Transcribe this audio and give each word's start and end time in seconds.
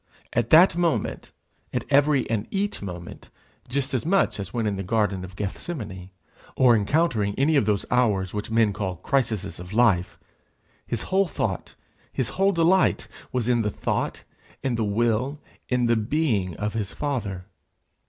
At 0.33 0.49
that 0.49 0.75
moment, 0.75 1.31
at 1.71 1.83
every 1.91 2.27
and 2.27 2.47
each 2.49 2.81
moment, 2.81 3.29
just 3.69 3.93
as 3.93 4.03
much 4.03 4.39
as 4.39 4.51
when 4.51 4.65
in 4.65 4.75
the 4.75 4.81
garden 4.81 5.23
of 5.23 5.35
Gethsemane, 5.35 6.09
or 6.55 6.75
encountering 6.75 7.35
any 7.37 7.55
of 7.55 7.67
those 7.67 7.85
hours 7.91 8.33
which 8.33 8.49
men 8.49 8.73
call 8.73 8.95
crises 8.95 9.59
of 9.59 9.73
life, 9.73 10.17
his 10.87 11.03
whole 11.13 11.27
thought, 11.27 11.75
his 12.11 12.29
whole 12.29 12.51
delight, 12.51 13.07
was 13.31 13.47
in 13.47 13.61
the 13.61 13.69
thought, 13.69 14.23
in 14.63 14.73
the 14.73 14.83
will, 14.83 15.39
in 15.69 15.85
the 15.85 15.95
being 15.95 16.55
of 16.57 16.73
his 16.73 16.93
Father. 16.93 17.45